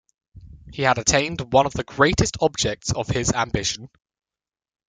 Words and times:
He 0.73 0.81
had 0.81 0.97
attained 0.97 1.53
one 1.53 1.67
of 1.67 1.73
the 1.73 1.83
greatest 1.83 2.37
objects 2.41 2.91
of 2.91 3.07
his 3.07 3.31
ambition. 3.33 3.87